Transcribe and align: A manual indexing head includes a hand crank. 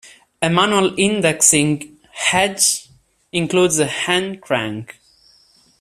A 0.41 0.49
manual 0.49 0.95
indexing 0.97 1.99
head 2.11 2.59
includes 3.31 3.77
a 3.77 3.85
hand 3.85 4.41
crank. 4.41 4.95